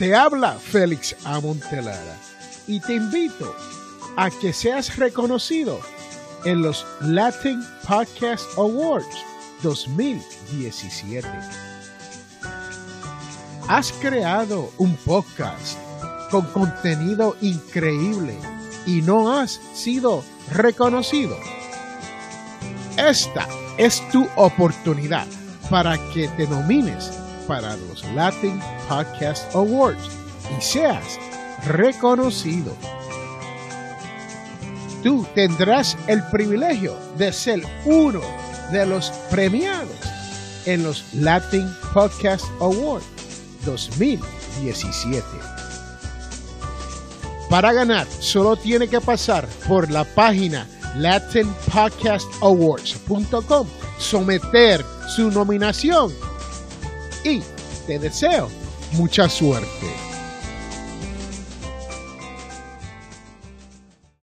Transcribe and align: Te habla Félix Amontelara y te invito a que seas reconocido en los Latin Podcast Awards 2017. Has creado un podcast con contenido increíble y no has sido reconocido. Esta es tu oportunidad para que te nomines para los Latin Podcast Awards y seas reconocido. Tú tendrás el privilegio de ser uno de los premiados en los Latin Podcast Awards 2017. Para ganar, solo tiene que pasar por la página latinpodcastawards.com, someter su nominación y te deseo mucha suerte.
Te 0.00 0.14
habla 0.14 0.54
Félix 0.54 1.14
Amontelara 1.26 2.16
y 2.66 2.80
te 2.80 2.94
invito 2.94 3.54
a 4.16 4.30
que 4.30 4.50
seas 4.50 4.96
reconocido 4.96 5.78
en 6.46 6.62
los 6.62 6.86
Latin 7.02 7.62
Podcast 7.86 8.46
Awards 8.56 9.04
2017. 9.62 11.28
Has 13.68 13.92
creado 13.92 14.72
un 14.78 14.96
podcast 15.04 15.76
con 16.30 16.46
contenido 16.46 17.36
increíble 17.42 18.38
y 18.86 19.02
no 19.02 19.30
has 19.30 19.60
sido 19.74 20.24
reconocido. 20.50 21.36
Esta 22.96 23.46
es 23.76 24.00
tu 24.08 24.26
oportunidad 24.36 25.26
para 25.68 25.98
que 26.14 26.26
te 26.28 26.46
nomines 26.46 27.12
para 27.50 27.76
los 27.76 28.02
Latin 28.14 28.58
Podcast 28.88 29.54
Awards 29.56 30.08
y 30.56 30.62
seas 30.62 31.18
reconocido. 31.66 32.72
Tú 35.02 35.26
tendrás 35.34 35.98
el 36.06 36.22
privilegio 36.30 36.96
de 37.18 37.32
ser 37.32 37.60
uno 37.86 38.20
de 38.70 38.86
los 38.86 39.10
premiados 39.32 39.90
en 40.64 40.84
los 40.84 41.12
Latin 41.12 41.68
Podcast 41.92 42.44
Awards 42.60 43.04
2017. 43.66 45.26
Para 47.50 47.72
ganar, 47.72 48.06
solo 48.20 48.54
tiene 48.54 48.86
que 48.86 49.00
pasar 49.00 49.48
por 49.66 49.90
la 49.90 50.04
página 50.04 50.68
latinpodcastawards.com, 50.94 53.66
someter 53.98 54.84
su 55.08 55.32
nominación 55.32 56.29
y 57.24 57.42
te 57.86 57.98
deseo 57.98 58.48
mucha 58.92 59.28
suerte. 59.28 60.09